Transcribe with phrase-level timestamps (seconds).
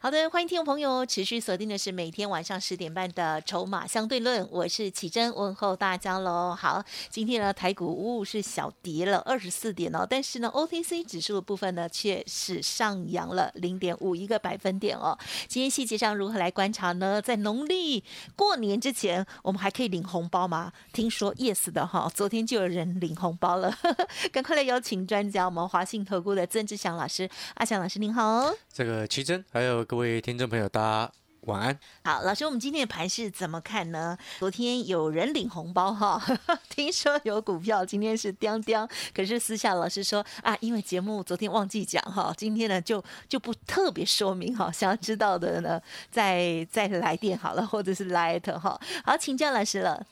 [0.00, 6.54] 好的，欢迎听众朋友持续锁定的是每天晚上十点半的《筹码相对论》，我是启珍，问候大家喽。
[6.56, 6.80] 好，
[7.10, 15.18] 今天呢台股呜是小跌了二十四点哦，但是呢 OTC 指数的部分呢却是上扬了零点五一个百分点哦。
[15.48, 17.20] 今天细节上如何来观察呢？
[17.20, 18.04] 在农历
[18.36, 20.72] 过年之前，我们还可以领红包吗？
[20.92, 23.76] 听说 yes 的哈，昨天就有人领红包了，
[24.30, 28.54] 赶快来邀请专家，我们华信投顾的曾志祥老师，阿祥老师您好。
[28.72, 31.12] 这个奇珍还有各位听众朋友，大家
[31.44, 31.80] 晚安。
[32.04, 34.18] 好，老师，我们今天的盘是怎么看呢？
[34.38, 36.22] 昨天有人领红包哈，
[36.68, 45.80] 听说有股票今天是叮叮，可是私下老师说啊，因为节目昨天忘记讲哈，今天呢就就不特别说明哈，想要知道的呢
[46.10, 48.78] 再再来电好了，或者是来特哈。
[49.06, 50.06] 好，请教老师了。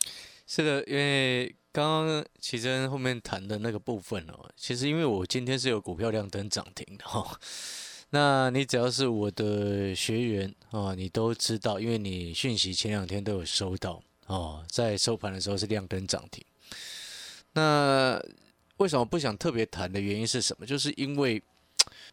[0.47, 7.39] 是的，因为刚刚奇珍后面谈的那个部分哦，其实因为我今天是有股票亮灯涨停的哈。
[8.11, 16.45] 那你只要是我的学员啊，你都知道，因为你讯息前两天都有收到哦，在收盘的时候是亮灯涨停。
[17.53, 18.23] 那
[18.77, 20.65] 为什么不想特别谈的原因是什么？
[20.67, 21.43] 就是因为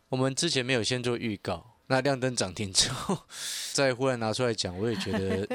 [0.09, 3.17] 我们之前没有先做预告，那亮灯涨停之后
[3.73, 5.47] 再忽然拿出来讲，我也觉得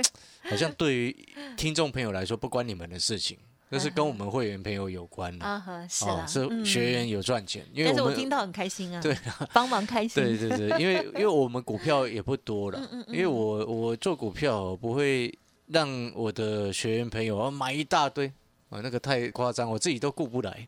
[0.42, 3.36] 好像对于听众朋友来说不关你们的事情。
[3.70, 9.16] 那是跟我们会员朋友有关的啊，是啊，是学员有赚钱，因为但是我听到很开心啊，对，
[9.52, 15.32] 帮忙开心， 对对对，因为 因为我们股票也不多了，因为我我做股票不会
[15.66, 18.26] 让我的学员朋友买一大堆
[18.70, 20.66] 啊，那个太夸张，我自己都顾不来，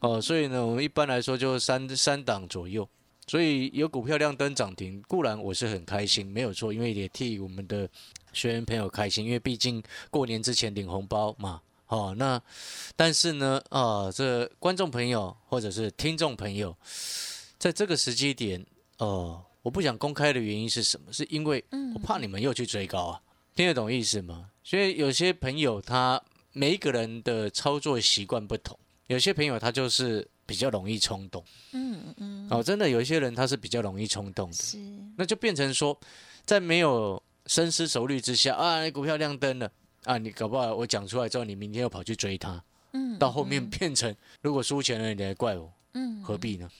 [0.00, 2.88] 哦，所以呢，我们一般来说就三三档左右，
[3.28, 7.88] 所以有股票亮灯涨停，固然我是很开心，没有错，因为也替我们的
[8.32, 11.60] 学员朋友开心，因为毕竟过年之前领红包嘛。
[11.90, 12.40] 哦，那
[12.94, 16.76] 但是呢，啊，这观众朋友或者是听众朋友，
[17.58, 18.64] 在这个时机点，
[18.98, 21.12] 哦，我不想公开的原因是什么？
[21.12, 23.20] 是因为我怕你们又去追高啊，
[23.56, 24.50] 听得懂意思吗？
[24.62, 28.78] 所以有些朋友他每一个人的操作习惯不同，
[29.08, 34.78] 有些朋友他就是比较容易冲动，嗯嗯，哦，真的有一些人他是比较容易冲动的，是，
[35.16, 35.98] 那就变成说，
[36.46, 39.68] 在没有深思熟虑之下啊，股票亮灯了。
[40.04, 42.62] 啊，你搞不好我讲出来之后，你明天又跑去追他，
[42.92, 46.70] 嗯，到后面变成如果输钱了，你还怪我，嗯，何必呢？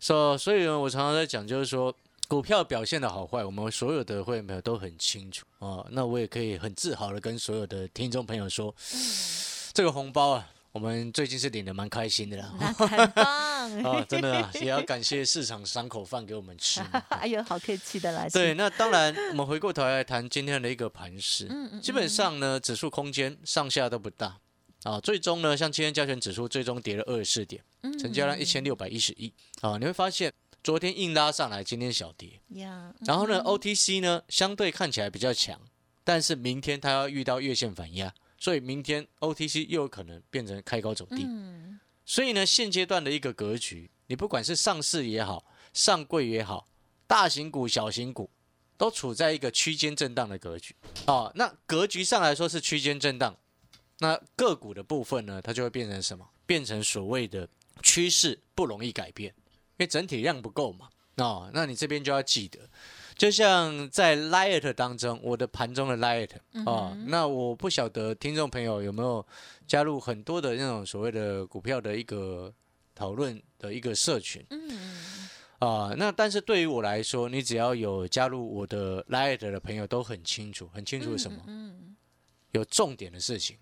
[0.00, 1.94] 所所以呢，我常常在讲，就是说
[2.28, 5.86] 股票表现的好坏，我们所有的会员朋友都很清楚啊。
[5.90, 8.74] 那我也可以很自豪的跟所有的听众朋友说，
[9.72, 10.50] 这个红包啊。
[10.74, 12.46] 我们最近是领的蛮开心的啦，
[12.76, 13.24] 很棒
[13.84, 14.04] 啊！
[14.10, 16.80] 真的也要感谢市场三口饭给我们吃。
[17.10, 18.26] 哎呦，好客气的啦。
[18.32, 21.46] 对，那当然，我们回过头来谈今天的一个盘势。
[21.48, 21.80] 嗯嗯。
[21.80, 24.36] 基本上呢，指数空间上下都不大
[24.82, 24.98] 啊。
[24.98, 27.62] 最终呢，像今天加权指数最终跌了二十四点，
[28.00, 29.78] 成交量一千六百一十一啊。
[29.78, 30.32] 你会发现，
[30.64, 32.40] 昨天硬拉上来，今天小跌。
[33.06, 35.60] 然后呢，OTC 呢相对看起来比较强，
[36.02, 38.12] 但是明天它要遇到月线反压。
[38.38, 41.26] 所以明天 OTC 又有可能变成开高走低，
[42.04, 46.68] 所以呢，现阶段的一个格局，你不管是上市也好，上柜也好，
[47.06, 48.28] 大型股、小型股
[48.76, 50.74] 都处在一个区间震荡的格局。
[51.06, 53.34] 哦，那格局上来说是区间震荡，
[53.98, 56.28] 那个股的部分呢，它就会变成什么？
[56.44, 57.48] 变成所谓的
[57.82, 60.90] 趋势不容易改变，因为整体量不够嘛。
[61.16, 62.68] 哦，那你这边就要记得。
[63.16, 66.30] 就像在 Light 当中，我的盘中的 Light
[66.64, 69.24] 啊，那我不晓得听众朋友有没有
[69.66, 72.52] 加入很多的那种所谓的股票的一个
[72.94, 74.44] 讨论的一个社群，
[75.58, 81.42] 啊，那但是对于我来说，你只要有加入我的 Light 的朋友都很清楚，很清楚什么，
[82.52, 83.56] 有重点的事情，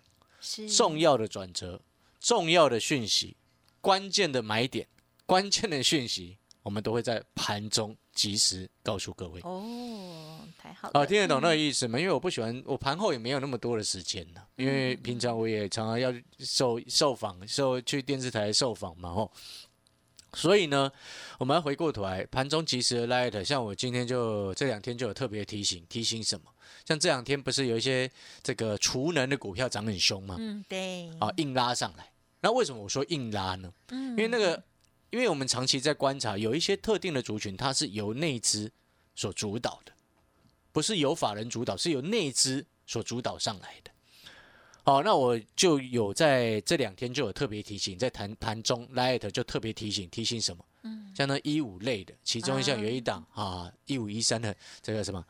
[0.74, 1.80] 重要的转折，
[2.18, 3.36] 重要的讯息，
[3.80, 4.88] 关键的买点，
[5.26, 6.38] 关键的讯息。
[6.64, 11.98] 我们都会在盘中及时告诉各位哦，太好了，啊，听得懂那个意思吗？
[11.98, 19.32] 因为我不喜欢，我盘后也没有那么多的时间呢，因为平常我也常常要受受访，受去电视台受访嘛，吼。
[20.34, 20.90] 所以呢，
[21.38, 26.50] 我们要回过头来，盘中及时的 light，像我今天就这两天就有特别提醒，提醒什么？
[26.86, 28.10] 像这两天不是有一些
[28.42, 30.36] 这个储能的股票涨很凶吗？
[30.38, 32.10] 嗯，对，啊，硬拉上来。
[32.40, 33.72] 那为什么我说硬拉呢？
[33.88, 34.62] 嗯，因为那个。
[35.12, 38.72] 因为我们长期在观察，有一些特定的族群，它是由内资
[39.14, 39.92] 所主导的，
[40.72, 43.90] 不是由法人主导，是由内资所主导上来的。
[44.84, 50.64] 好，那我就有在这两天就有特别提醒，在谈盘中 Light 就特别提醒，提醒什么？
[50.84, 55.22] 嗯，像那一五类的，其中像有一档啊，一五一三的这个什么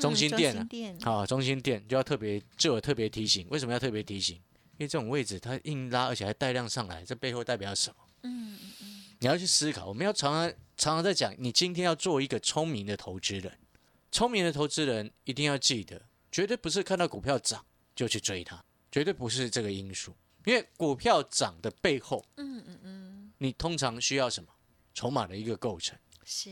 [0.00, 0.56] 中心店
[1.02, 4.36] 啊，啊，中心店就要特别就有特别提醒，为什么要特别提醒？
[4.36, 7.96] 因为这种位置它硬拉，而且还带量上来，这背后代表什么？
[8.22, 9.86] 嗯嗯嗯，你要去思考。
[9.86, 13.58] 我们要常常常常在讲，你今天要做一个聪明的投资人，
[14.12, 17.64] 聪明的投资人一定要记得，绝对不是看到股票涨
[17.96, 18.62] 就去追它，
[18.92, 20.14] 绝对不是这个因素。
[20.44, 24.50] 因为股票涨的背后，嗯嗯嗯，你通常需要什么？
[24.92, 26.50] 筹码的一个构成是。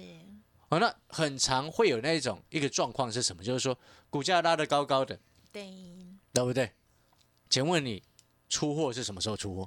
[0.70, 3.44] 好，那很常会有那种一个状况是什么？
[3.44, 3.78] 就是说
[4.08, 5.20] 股价拉得高高的，
[5.52, 5.70] 对，
[6.32, 6.72] 对不对？
[7.50, 8.02] 请问你？
[8.52, 9.66] 出货是什么时候出货？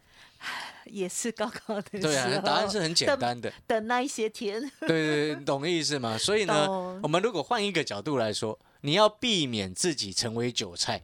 [0.86, 2.00] 也是高高的。
[2.00, 3.52] 对啊，答案是很简单的。
[3.66, 4.62] 等那一些天。
[4.82, 6.16] 对对对，懂意思吗？
[6.22, 6.70] 所以呢，
[7.02, 11.02] 我们如果换一个角度来说，你要避免自己成为韭菜，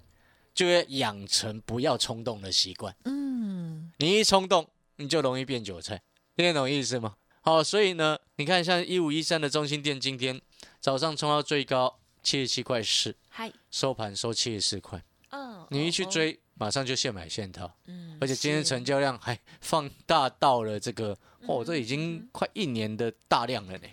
[0.54, 2.95] 就要养成不要冲动的习惯。
[3.06, 3.92] 嗯。
[3.98, 6.04] 你一冲动，你就容易变韭菜，
[6.36, 7.16] 听得懂意思吗？
[7.42, 10.39] 好，所以呢，你看像一五一三的中心店，今天
[10.80, 15.04] 早上冲到最高七十七块四，嗨，收盘收七十四块。
[15.31, 15.66] 嗯。
[15.72, 16.39] 你一去追。
[16.56, 21.18] 马上就现买现套，嗯，而且今天成交量还放大到了这个，
[21.48, 23.88] 哦，这已经快一年的大量了呢，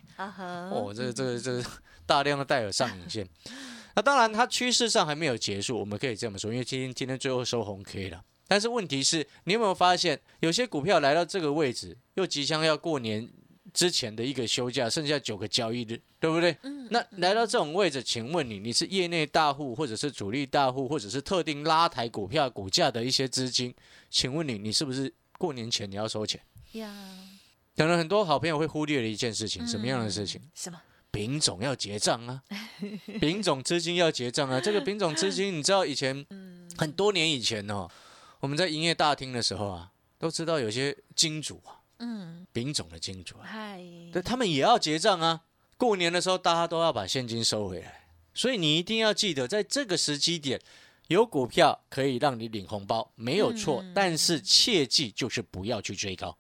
[0.71, 1.65] 哦，这这个这个
[2.05, 3.29] 大量的带有上影线，
[3.97, 13.29] 那当然它趋势上还没有结束，我们可以这么说，因为今天今天最后收红 K 了，但是问题是，你有没有发现有些股票来到这个位置，又即将要过年？
[13.79, 16.57] 之前的一个休假，剩下九个交易日，对不对？
[16.63, 16.89] 嗯。
[16.91, 23.73] 那来到这种位置，请问你，你是业内大户，或者是主力大户，或者是特定拉抬股票股价的一些资金？
[24.11, 26.41] 请问你，你是不是过年前你要收钱？
[26.73, 26.93] 呀。
[27.77, 30.43] 可能很多好朋友会忽略了一件事情，什么样的事情？
[30.57, 30.81] 什么？
[31.13, 32.43] 丙种要结账啊！
[33.23, 34.61] 丙种资金要结账啊！
[34.61, 36.27] 这个丙种资金，你知道以前
[36.77, 37.89] 很多年以前哦，
[38.41, 41.79] 我们在营业大厅的时候啊，都知道有些金主啊。
[41.99, 45.43] 嗯，丙种的金主，嗨，对他们也要结账啊。
[45.77, 50.61] 过年的时候，大家都要把现金收回来，所以你一定要记得，在这个时机点，
[51.09, 53.85] 有股票可以让你领红包，没有错。
[53.95, 56.37] 但是切记就是不要去追高。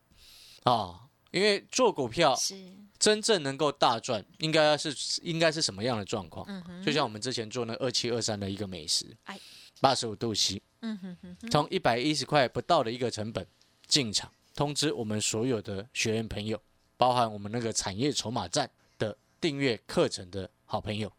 [0.65, 2.57] 啊，因为做股票是。
[2.99, 6.45] 真正能够大赚，应该是应该是什么样的状况？
[6.85, 9.39] 就像我们之前做那二七二三的一个美食，哎，
[9.81, 13.47] 八十五度 C，嗯哼哼，从一百一十块不到的一个成本
[13.87, 14.29] 进场。
[14.59, 16.61] 通知我们所有的学员朋友，
[16.97, 18.69] 包含我们那个产业筹码站
[18.99, 21.13] 的订阅课程的好朋友，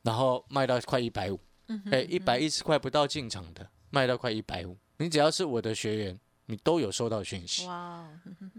[0.00, 1.38] 然后卖到快一百五，
[1.92, 4.78] 哎，一百一十块不到进场的，卖到快一百五。
[4.96, 7.66] 你只要是我的学员，你都有收到讯息。
[7.66, 8.08] 哇，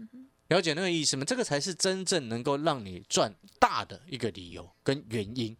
[0.46, 1.24] 了解那个意思吗？
[1.24, 5.56] 这个才是真正能够让你赚大的一个理由跟原因。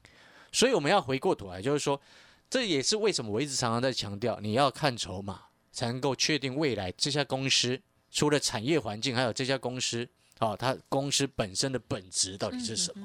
[0.52, 2.00] 所以我们要回过头来，就是说，
[2.48, 7.82] 这也是为什么我一直常常在强调，你要看筹码，才能够确定未来这家公司。
[8.12, 10.06] 除了产业环境，还有这家公司，
[10.38, 13.04] 哦，它公司本身的本质到底是什么？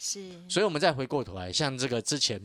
[0.00, 0.30] 是。
[0.48, 2.40] 所以，我们再回过头来，像这个之前，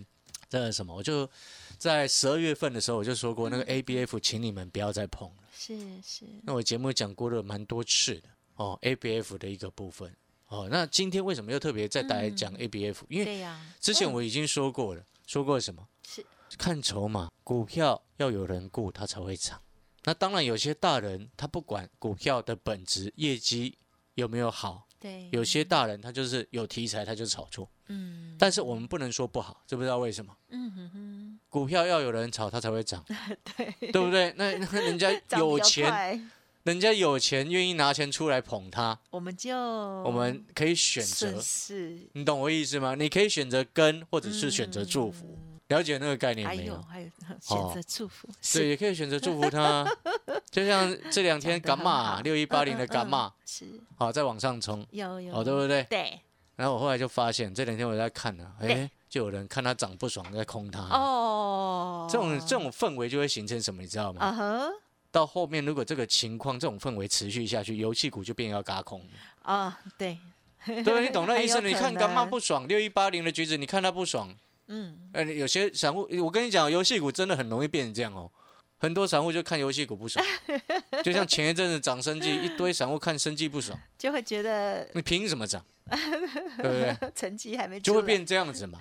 [0.49, 1.29] 这个什么，我就
[1.77, 5.35] 在十二月份的时候，我就说过，那个 ABF，请你们不要再碰了。
[5.55, 6.25] 是是。
[6.43, 10.11] 那我节目讲过了蛮多次的哦，ABF 的一个部分
[10.47, 10.67] 哦。
[10.71, 12.97] 那今天为什么又特别再来讲 ABF？
[13.07, 13.45] 因为
[13.79, 15.87] 之前我已经说过了，说过什么？
[16.07, 16.25] 是
[16.57, 19.61] 看筹码，股票要有人顾，它才会涨。
[20.09, 23.77] 那当然，有些大人他不管股票的本质、业绩
[24.15, 30.35] 有没有好，对，有些大人他就是有题材他就炒作，嗯，但是我们不能说不好，知不知道为什么？
[30.49, 33.05] 嗯哼哼，股票要有人炒它才会涨，
[33.55, 34.33] 对，对不对？
[34.35, 36.27] 那那人家 有钱，
[36.63, 42.95] 人家有钱愿意拿钱出来捧他，我们就我们可以选择，是，你懂我意思吗？
[42.95, 45.37] 你可以选择跟，或者是选择祝福。
[45.69, 46.79] 了解那个概念没有？
[46.83, 47.07] 还有
[47.41, 49.85] 选择祝福，对，也可以选择祝福他。
[50.51, 55.83] 就像这两天伽马，六一八零的伽马是好在往上冲，有有，好对不对？
[55.83, 56.19] 对。
[56.55, 60.81] 然后我后来就发现，这两天我在看呢，哎，就有人看他涨不爽，在空他。
[60.81, 62.07] 哦。
[62.11, 63.81] 这种这种氛围就会形成什么？
[63.81, 64.21] 你知道吗？
[64.21, 64.69] 啊哈。
[65.11, 69.01] 到后面如果这个情况、这种氛围持续下去，游戏股就变要嘎空。
[69.43, 70.17] 啊，对。
[70.65, 71.61] 对，你懂那意思？
[71.61, 74.35] 你看伽马不爽，六一八零的橘子，你看他不爽。
[74.69, 78.31] 嗯，呃，有些散户，我跟你讲，游戏股真的很容易变成这样哦。
[78.77, 80.25] 很多散户就看游戏股不爽，
[81.03, 85.61] 就像前一阵子涨生计，一堆散户看生计不爽，就会觉得你凭什么涨？
[85.89, 87.11] 对不对？
[87.13, 88.79] 成绩还没就会变这样子嘛？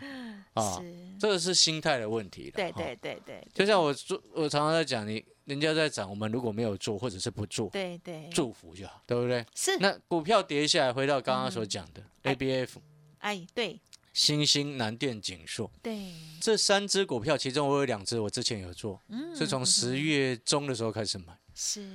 [0.54, 0.80] 啊，
[1.18, 2.52] 这个是心态的问题。
[2.54, 9.45] 对对对对，就像我做，我常常在讲，你人家在涨，我们如果没有做或者是不做，对对，祝福就好，对不对？
[9.57, 9.76] 是。
[9.78, 12.68] 那股票跌下来，回到刚刚所讲的 ABF，
[13.18, 13.80] 哎，对。
[14.19, 21.39] 新兴、南电、景硕对，这三只股票，其中我有两只我之前有做，嗯是从十月中的时候开始买。
[21.55, 21.89] 是，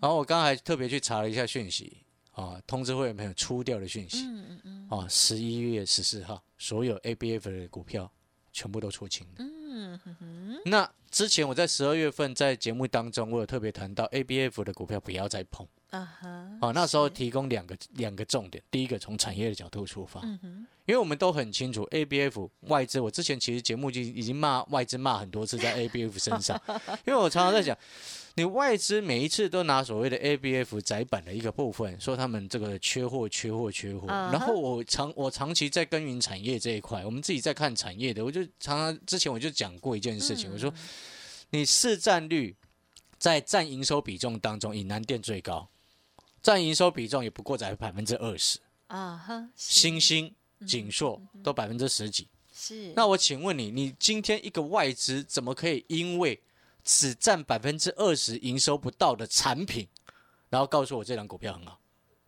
[0.00, 1.98] 然后我刚才特别去查了一下讯息
[2.32, 4.24] 啊，通知会员朋友出掉的讯息。
[4.26, 4.88] 嗯嗯嗯。
[4.90, 8.10] 啊，十一月十四号所有 ABF 的股票
[8.52, 9.34] 全部都出清了。
[9.38, 16.28] 嗯哼哼，那之前我在十二月份在节目当中，我有特别谈到 ABF 的股票不要再碰啊哈，
[16.60, 26.60] 啊，那时候提供两个两个重点，第一个从产业的角度出发，嗯，因为我们都很清楚 ABF 外资，我之前其实节目就已经骂外资骂很多次在 ABF 身上，
[27.06, 27.76] 因为我常常在讲，
[28.34, 40.70] 你外资每一次都拿所谓的 ABF 窄板的一个部分，说他们这个缺货、缺货、缺货，然后我长我长期在耕耘产业这一块，我们自己在看产业的，我就常常之前我就讲过一件事情，我说
[41.50, 42.54] 你市占率
[43.18, 45.68] 在占营收比重当中，以南电最高，
[46.48, 48.58] 占营收比重也不过才百分之二十。
[48.86, 50.34] 啊哈，是新兴、
[50.66, 52.26] 锦硕都百分之十几。
[52.54, 56.40] 是，那我请问你，你今天一个外资怎么可以因为
[56.82, 59.86] 只占百分之二十营收不到的产品，
[60.48, 61.78] 然后告诉我这张股票很好？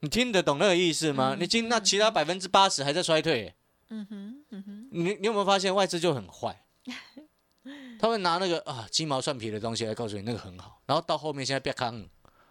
[0.00, 1.34] 你听得懂那个意思吗？
[1.40, 3.54] 你今那其他百分之八十还在衰退耶、
[3.88, 6.62] 嗯哼，嗯哼，你你有没有发现外资就很坏？
[7.98, 12.06] 他会拿那个啊鸡毛蒜皮的东西来告诉你那个很好，然后到后面现在变康了，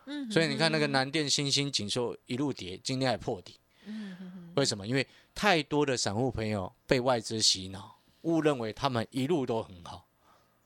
[0.09, 3.55] 嗯所以你看那个南电、新兴、锦硕一路跌，今天还破底。
[3.85, 4.85] 嗯，为什么？
[4.87, 10.05] 因为太多的散户朋友被外资洗脑，误认为他们一路都很好，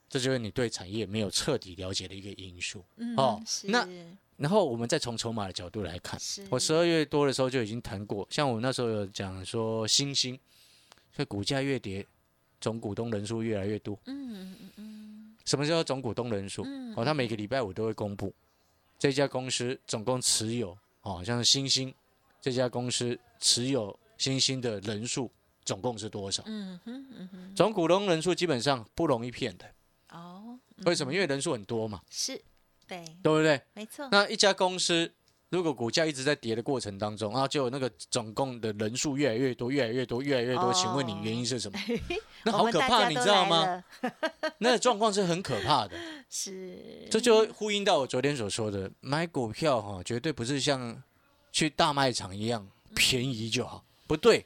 [0.10, 2.84] 这就是你对产业没有彻底了解的一个因素。
[2.98, 3.88] 嗯哦那
[4.36, 6.20] 然后我们再从筹码的角度来看，
[6.50, 10.38] 我十二月多的时候就已经谈过，像我那时候有讲说新兴，
[11.16, 12.06] 所以股价越跌，
[12.60, 13.98] 总股东人数越来越多。
[14.06, 16.64] 嗯嗯嗯嗯什么叫总股东人数？
[16.66, 18.34] 嗯哦，他每个礼拜五都会公布
[19.03, 21.93] 这家公司总共持有，哦，像是星星
[22.39, 25.29] 这家公司持有星星的人数
[25.65, 26.41] 总共是多少？
[26.45, 29.69] 嗯哼嗯哼，总股东人数基本上不容易骗的，
[30.12, 31.13] 哦，为什么？
[31.13, 32.41] 因为人数很多嘛，是，
[32.88, 33.62] 对，对不对？
[33.74, 35.13] 没错，那一家公司
[35.53, 41.79] 如果股价一直在跌的过程当中，然后就那个总共的人数越来越多，越来越多，越来越多，哦请问你原因是什么？
[42.43, 43.83] 那好可怕，你知道吗？
[44.57, 45.95] 那个状况是很可怕的。
[46.27, 51.03] 是，这就呼应到我昨天所说的，买股票哈、绝对不是像
[51.51, 54.43] 去大卖场一样便宜就好，不对。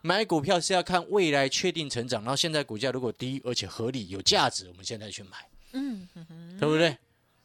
[0.00, 5.30] 买股票是要看未来确定成长，然后现在股价如果低而且合理有价值，我们现在去买，
[5.72, 6.96] 嗯哼哼，对不对？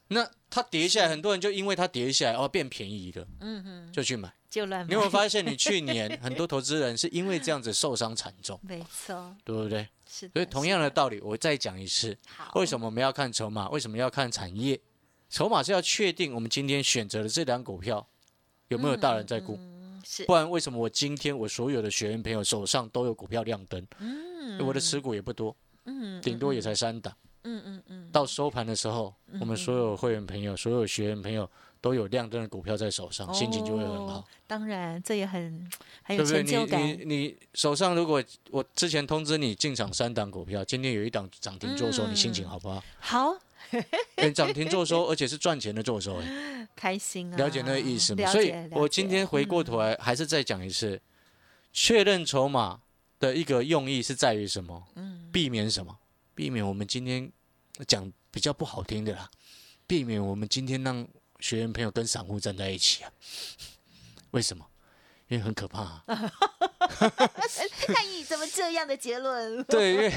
[0.09, 4.33] 那它跌下来，很多人就因为它跌下来哦变便宜了，嗯哼，就去买。
[4.49, 9.87] 就乱买，你有没有发现，你去年很多投资人是因为这样子受伤惨重， 没错，对不对？
[10.07, 13.69] 是的，所以同样的道理，我再讲一次，好，为什么我们要看筹码？
[13.69, 14.79] 为什么要看产业？
[15.29, 18.05] 筹码是要确定我们今天选择的这两股票
[18.69, 23.85] 有没有大人在顾，嗯是不然为什么我今天我所有的学员朋友手上都有股票亮灯？
[23.99, 27.15] 嗯我的持股也不多，嗯顶多也才三档。
[27.43, 31.49] 嗯嗯嗯，到收盘的时候，我们所有会员朋友、所有学员朋友
[31.81, 35.69] 都有亮灯的股票在手上，心情就会很哦好，当然，这也很
[36.03, 36.43] 很有对不对？
[36.43, 42.83] 成就感你你你手上如果我之前通知你进场三档股票，今天有一档涨停做收，你心情好不好？
[42.99, 43.37] 好
[44.15, 46.67] 哎，涨停做收，而且是赚钱的做收，哎。
[46.75, 47.37] 开心啊！
[47.37, 48.25] 了解那个意思吗？
[48.31, 50.99] 所以我今天回过头来，还是再讲一次，
[51.73, 52.79] 确认筹码
[53.19, 54.83] 的一个用意是在于什么？
[54.95, 55.97] 嗯避免什么？
[56.39, 57.29] 避免我们今天
[57.85, 59.29] 讲比较不好听的啦，
[59.85, 61.05] 避免我们今天让
[61.41, 63.11] 学员朋友跟散户站在一起啊。
[64.31, 64.68] 为什么？
[65.29, 66.03] 因为很可怕、啊。
[67.87, 69.63] 看你怎么这样的结论？
[69.65, 70.11] 对，因为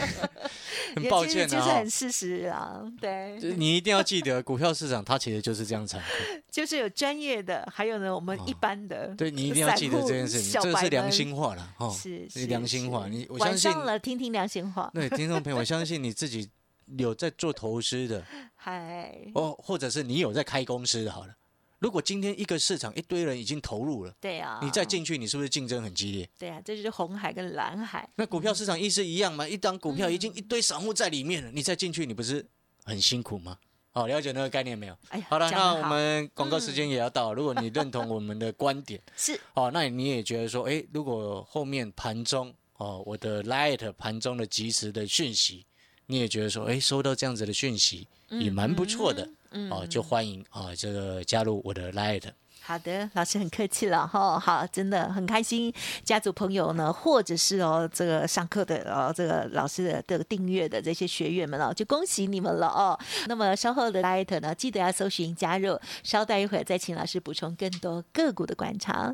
[0.97, 6.07] 很抱歉啊、就是很事实啊，对，你一定要记得，股票市场它其实就是这样残酷。
[6.51, 11.91] 就是有专业的，还有呢，我们一般的，哦对你一定要记得这件事情，这个是良心话了哈。
[11.91, 16.51] 是你是良心话，你我晚相信上了，听听良心话， 对，听众朋友，我相信你自己
[16.99, 18.25] 有在做投资的，
[18.57, 21.35] 嗨，哦，或者是你有在开公司的，好了。
[21.83, 26.31] 如果今天一个市场一堆人已经投入了，对啊，你再进去，你是不是竞争很激烈？
[26.39, 29.49] 对啊，这就是红海跟蓝海，那股票市场意思一样嘛？
[29.49, 32.47] 一档股票已经一堆散户在里面了，你再进去，你不是
[32.85, 33.59] 很辛苦吗？
[33.91, 34.97] 好，了解那个概念没有？
[35.29, 37.35] 好了，那我们广告时间也要到了。
[37.35, 45.67] 如果你认同我们的观点， 是哦，那你也觉得说，诶，如果后面盘中哦，我的 Light 盘中的及时的讯息，
[46.07, 49.37] 你也觉得说，诶，收到这样子的讯息也蛮不错的，嗯
[49.71, 52.25] 哦，就欢迎啊、这个加入我的 Light。
[52.65, 62.97] 好的，老师很客气了哈，好，真的很开心，家族朋友呢，或者是哦这个上课的哦这个老师的这个订阅的这些学员们哦，就恭喜你们了哦。
[63.27, 69.13] 那么稍后的 Light 呢，记得要搜寻加入，稍待一会儿再请老师补充更多个股的观察。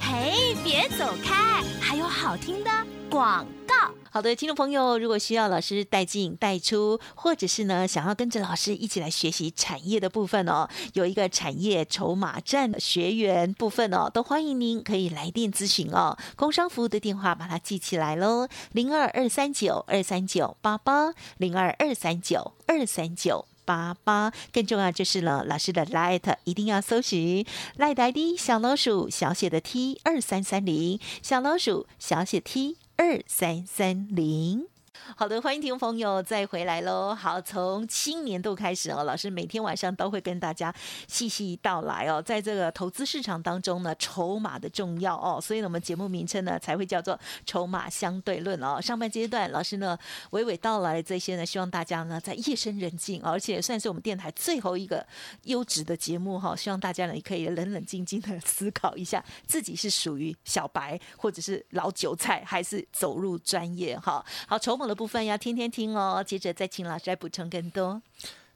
[0.00, 2.70] 嘿，别走开，还有好听的
[3.08, 3.99] 广告。
[4.12, 16.18] 好的，听众朋友，如果需要老师带进带出，或者是呢想要跟着老师一起来学习产业的部分哦，有一个产业筹码站的学员部分哦，都欢迎您可以来电咨询哦。
[16.34, 23.46] 工商服务的电话把它记起来喽，零二二三九二三九八八，零二二三九二三九。
[23.62, 27.46] 八八，更重要就是了，老师的 Light 一定要搜寻
[27.78, 34.69] Light ID 小老鼠小写的 T 二三三零，小老鼠小写 T 二三三零。
[35.16, 37.14] 好的，欢迎听众朋友再回来喽。
[37.14, 40.74] 好，从新年度开始哦，老师每天晚上都会跟大家
[41.08, 48.80] 细细道来哦，在这个投资市场当中呢，筹码的重要哦，所以呢，我们节目名称呢才会叫做“筹码相对论”哦。
[48.80, 49.98] 上半阶段，老师呢
[50.30, 55.04] 娓娓道来这些呢，希望大家呢在夜深人静，而且算是我们电台最后一个
[55.44, 64.24] 优质的节目哈，希望大家呢可以冷冷静静的思考一下，自己是属于小白或者是老韭菜，还是走入专业哈。
[64.46, 65.00] 好，筹码的。
[65.00, 68.02] 部分要天天听哦，接着再请老师来补充更多。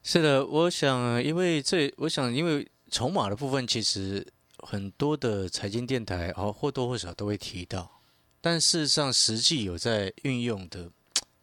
[0.02, 4.26] 是的，我想，因为这，我想，因为筹码的部分，其实
[4.58, 7.90] 很多的财经电台哦，或多或少都会提到，
[8.42, 10.90] 但事实上，实际有在运用的，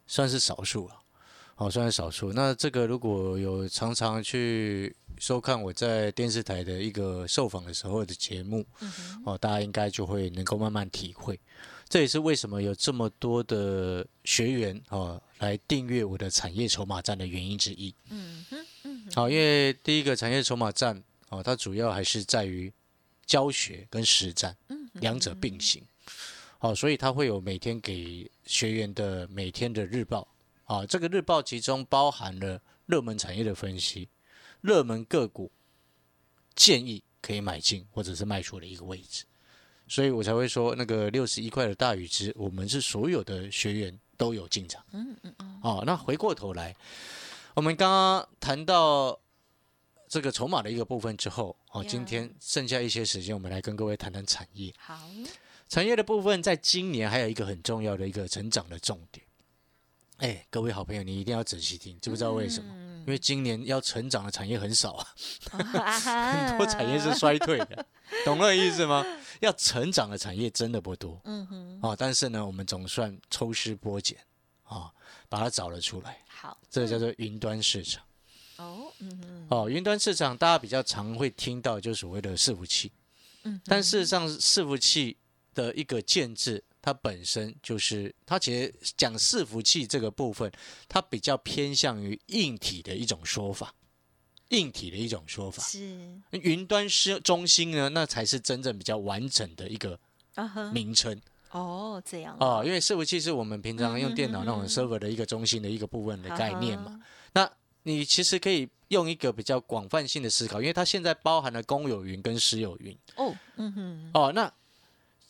[0.05, 0.95] 算是少数了。
[1.55, 2.33] 哦，算是少数。
[2.33, 8.65] 那这个如果有常常去收看我在电视台的一个受访的时候的节目，
[9.25, 11.39] 哦，大家应该就会能够慢慢体会。
[11.91, 17.93] 这也是为什么有这么多的学员哦来订阅我的产业筹码站的原因之一。
[18.10, 22.71] 嗯哼，嗯，好，因为第一个产业筹码站哦，它主要还是在于
[23.25, 24.55] 教学跟实战，
[24.93, 25.83] 两者并行。
[26.60, 30.25] 好，所以它会有每天给学员的每天的日报。
[30.63, 34.07] 啊，这个日报其中包含了热门产业的分析，
[34.62, 35.51] 热门个股
[36.55, 39.25] 建议可以买进或者是卖出的一个位置。
[39.91, 44.81] 所以我才会说，那个六十一块的大禹之，我们是所有的学员都有进场。
[44.93, 45.60] 嗯嗯嗯。
[45.62, 46.74] 哦，那回过头来，
[47.53, 49.19] 我们刚刚谈到
[50.07, 54.74] 这个筹码的一个部分之后，哦，今天剩下一些时间，我们来跟各位谈谈产业。
[54.79, 54.98] 好，
[55.67, 59.25] 产业的部分，在今年还有一个很重要的一个成长的重点。
[60.19, 62.73] 哎，各位好朋友，你一定要仔细听，知不知道为什么？
[63.06, 65.08] 因为今年要成长的产业很少啊，
[66.00, 67.86] 很多产业是衰退的，
[68.26, 69.06] 懂那意思吗？
[69.40, 74.18] 要成长的产业真的不多，嗯哼，哦，但是呢，我们总算抽丝剥茧，
[74.64, 74.92] 啊，
[75.28, 76.20] 把它找了出来。
[76.28, 78.04] 好，这个叫做云端市场。
[78.58, 82.92] 哦，嗯哼，哦，云端市场大家比较常会听到，就所谓的伺服器，
[83.44, 85.18] 嗯，但事实上伺服器
[85.54, 86.64] 的一个建制。
[86.82, 90.52] 它本身就是，它其实讲伺服器这个部分，
[90.89, 93.74] 它比较偏向于硬体的一种说法，
[94.50, 95.62] 硬体的一种说法。
[95.62, 100.00] 是云端是中心呢，那才是真正比较完整的一个
[100.74, 101.22] 名称。
[101.52, 107.00] 哦，这样哦，因为伺服器是我们平常用电脑那种 server 的一个中心的一个部分的概念嘛。
[107.34, 107.48] 那
[107.84, 112.98] 你其实可以用一个比较广泛性的思考，因为它现在包含了公有云跟私有云。
[113.17, 114.52] 哦，嗯哼，哦，那。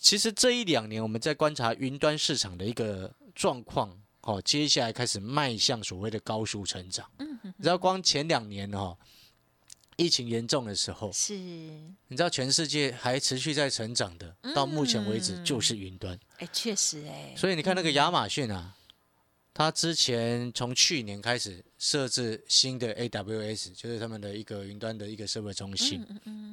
[0.01, 7.09] 其实这一两年，我们在观察云端市场的一个状况，哦，接下来开始迈向所谓的高速成长。
[7.19, 8.97] 嗯，你知道，光前两年哦，
[9.97, 16.19] 疫情严重的时候，是，你知道全世界还持续在成长的，到目前为止就是云端。
[16.39, 17.35] 哎，确实哎。
[17.37, 18.75] 所以你看那个亚马逊啊，
[19.53, 26.03] 它之前从去年开始设置新的 AWS，就是他们的一个云端的一个设备中心，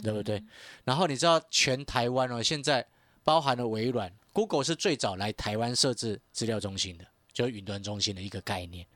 [0.02, 0.44] 对不对？
[0.84, 2.86] 然后你知道全台湾哦，现在。
[3.28, 8.86] 包含了微软、Google 是最早来台湾设置资料中心的，就是云端中心的一个概念。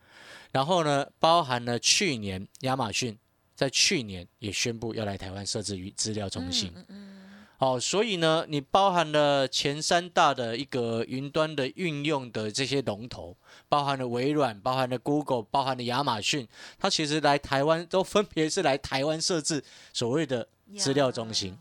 [0.51, 3.19] 然后呢，包含了去年亚马逊
[3.55, 6.73] 在去年也宣布要来台湾设置于资料中心。
[6.75, 7.19] 嗯嗯。
[7.59, 13.37] 好，所以呢，你包含了前三大的一个云端的运用的这些龙头，
[13.69, 21.55] 包含了微软、包含了 Google、包含了亚马逊，它其实来台湾都分别是来台湾设置所谓的资料中心。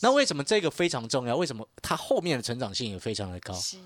[0.00, 1.36] 那为什么这个非常重要？
[1.36, 3.54] 为什么它后面的成长性也非常的高？
[3.54, 3.78] 是，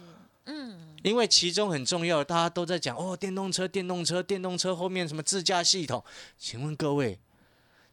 [0.46, 6.02] 嗯，因为其中很重要，大家都在讲哦，电动车，电动车，电动车后面什么自驾系统？
[6.38, 7.18] 请问各位，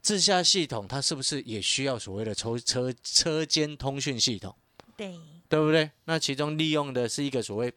[0.01, 4.56] 自驾系统它是不是也需要所谓的车车车间通讯系统？
[4.97, 5.91] 对，对不对？
[6.06, 7.73] 那其中利用的是一个所谓。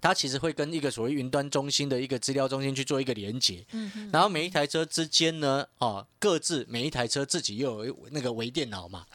[0.00, 9.06] 它其实会跟一个所谓云端中心的一个资料中心去做一个连接，嗯，然后每一台车之间呢，哦，各自每一台车自己又有那个微电脑嘛，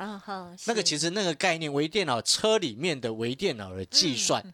[0.65, 4.45] 那个其实那个概念微电脑车里面的微电脑的计算，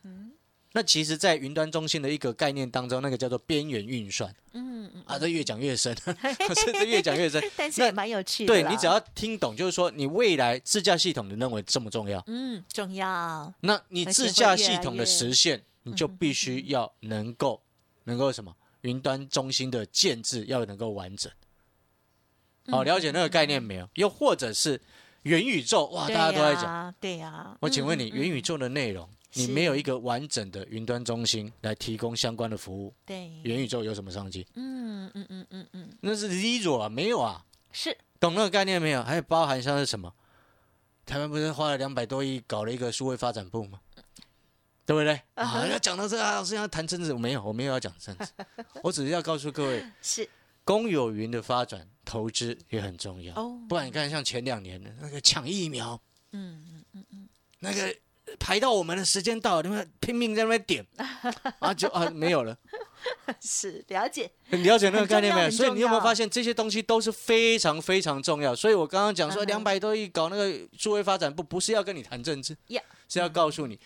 [0.74, 5.94] 那其实，在云端中心的一个概念当中，那个叫做边缘运算，嗯嗯，啊，这越讲越深，
[6.64, 15.62] 甚至越讲越深，但是也蛮有趣的，对你只要听懂，就是说你未来自驾系统你认为这么重要，嗯，重要，那你自驾系统的实现。
[15.84, 17.62] 你就必须要能够
[18.04, 21.32] 能够什么云端中心的建制要能够完整。
[22.68, 23.90] 好，了解那个概念没有？
[23.96, 24.80] 又或者是
[25.24, 27.58] 元宇宙，哇，大家都在讲，对呀。
[27.60, 34.46] 我请问你，元宇宙的内容，你没有一个完整的云端中心来提供相关的服务，对，元宇宙有什么商机？
[34.54, 39.02] 嗯嗯嗯嗯嗯，那是 zero 啊，没有啊，是懂那个概念没有？
[39.02, 40.14] 还有包含像是什么？
[41.04, 43.82] 台湾不是花了两百多亿搞了一个数位发展部吗？
[44.92, 45.22] 对不对？
[45.36, 48.26] 啊，要讲到这个，老师要谈政治，我没有，我没有要讲政治，
[48.84, 50.28] 我只是要告诉各位，是
[50.66, 53.34] 公有云的发展投资也很重要。
[53.36, 56.02] 哦，不然你看，像前两年的那个抢疫苗，
[56.34, 57.96] 嗯嗯嗯嗯，那个
[58.38, 60.86] 排到我们的时间到，你们拼命在那边点，
[61.60, 62.58] 啊，就啊没有了。
[63.42, 65.50] 是了解，很了解那个概念没有？
[65.50, 68.54] 所以你有没有发现这些东西都是非常非常重要？
[68.56, 72.56] 所以我刚刚讲说两百多亿搞那个数位发展部，不是要跟你谈政治，
[73.08, 73.80] 是要告诉你。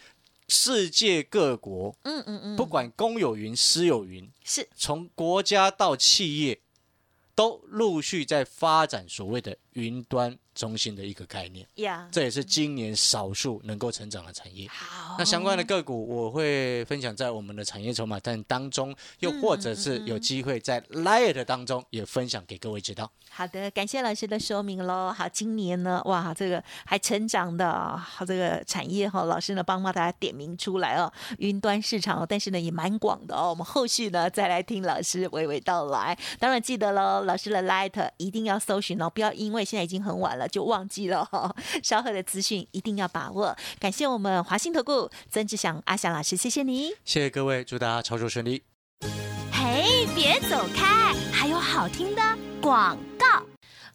[0.47, 6.61] 世界各国，嗯嗯嗯，不管公有云、私有云，是从国家到企业，
[7.33, 10.37] 都陆续在发展所谓的云端。
[10.55, 14.67] 中心的一个概念，呀，这也是今年少数能够成长的产业。
[14.69, 23.11] 好，那相关的个股我会分享在我们的产业筹码单当中，又或者是有机会在 Light 当中也分享给各位知道。
[23.29, 25.13] 好的，感谢老师的说明喽。
[25.15, 31.11] 好，今年呢，哇，这个还成长的好这个产业哈，老师呢帮帮大家点名出来哦。
[31.39, 33.49] 云端市场，哦但是呢也蛮广的哦。
[33.49, 36.17] 我们后续呢再来听老师娓娓道来。
[36.39, 40.44] 当然记得喽，老师的 Light 一定要搜寻哦，不要因为现在已经很晚了。
[40.47, 43.55] 就忘记了哈，稍后的资讯一定要把握。
[43.79, 48.63] 感谢我们华兴投顾曾志祥阿祥老师，谢谢你，谢谢各位，祝大家操作顺利。
[49.51, 52.21] 嘿，别走开，还有好听的
[52.61, 53.14] 广告。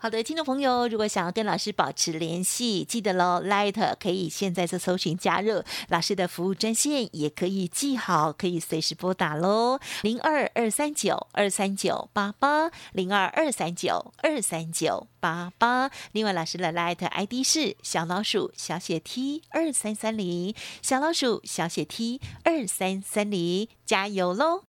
[0.03, 15.91] 好的，听众朋友，如果想要跟老师保持联系，记得喽，Light 可以现在就搜寻加入老师的服务专线，也可以记好，可以随时拨打喽，零二二三九二三九八八，零二二三九二三九八八。
[16.13, 24.70] 另外，老师的 Light ID 是小老鼠小写 T 二三三零，小老鼠小写 T 二三三零，加油喽！